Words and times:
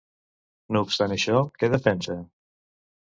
No 0.77 0.81
obstant 0.87 1.13
això, 1.17 1.43
què 1.61 1.73
defensa? 1.75 2.17